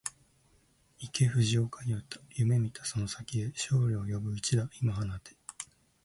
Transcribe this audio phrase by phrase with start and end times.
[0.97, 5.35] 行け藤岡裕大、夢見たその先へ、勝利を呼ぶ一打、今放て